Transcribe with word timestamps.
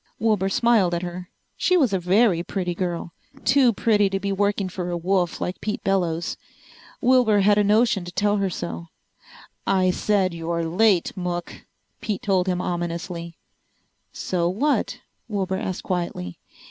Wilbur 0.17 0.49
smiled 0.49 0.95
at 0.95 1.03
her. 1.03 1.29
She 1.55 1.77
was 1.77 1.93
a 1.93 1.99
very 1.99 2.41
pretty 2.41 2.73
girl. 2.73 3.13
Too 3.45 3.71
pretty 3.71 4.09
to 4.09 4.19
be 4.19 4.31
working 4.31 4.67
for 4.67 4.89
a 4.89 4.97
wolf 4.97 5.39
like 5.39 5.61
Pete 5.61 5.83
Bellows. 5.83 6.37
Wilbur 7.01 7.41
had 7.41 7.59
a 7.59 7.63
notion 7.63 8.03
to 8.05 8.11
tell 8.11 8.37
her 8.37 8.49
so. 8.49 8.87
"I 9.67 9.91
said 9.91 10.33
you're 10.33 10.65
late, 10.65 11.15
Mook," 11.15 11.67
Pete 12.01 12.23
told 12.23 12.47
him 12.47 12.61
ominously. 12.61 13.37
"So 14.11 14.49
what?" 14.49 15.01
Wilbur 15.29 15.57
asked 15.57 15.83
quietly. 15.83 16.39